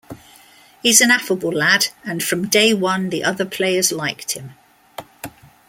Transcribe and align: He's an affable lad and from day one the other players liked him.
He's 0.81 0.99
an 0.99 1.11
affable 1.11 1.51
lad 1.51 1.89
and 2.03 2.23
from 2.23 2.47
day 2.47 2.73
one 2.73 3.09
the 3.11 3.23
other 3.23 3.45
players 3.45 3.91
liked 3.91 4.31
him. 4.31 4.53